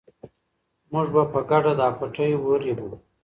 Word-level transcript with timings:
موږ 0.91 1.07
به 1.13 1.23
په 1.33 1.39
ګډه 1.49 1.73
دا 1.79 1.87
پټی 1.97 2.31
ورېبو. 2.37 2.89